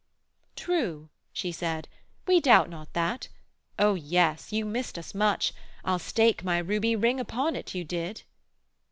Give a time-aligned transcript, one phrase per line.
[0.55, 1.87] 'True,' she said,
[2.25, 3.27] 'We doubt not that.
[3.77, 5.53] O yes, you missed us much.
[5.85, 8.23] I'll stake my ruby ring upon it you did.'